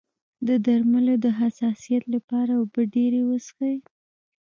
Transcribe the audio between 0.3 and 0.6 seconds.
د